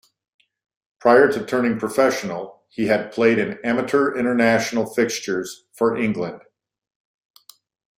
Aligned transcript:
Prior 0.99 1.31
to 1.31 1.45
turning 1.45 1.77
professional, 1.77 2.63
he 2.69 2.87
had 2.87 3.11
played 3.11 3.37
in 3.37 3.63
amateur 3.63 4.17
international 4.17 4.87
fixtures 4.91 5.65
for 5.73 5.95
England. 5.95 6.41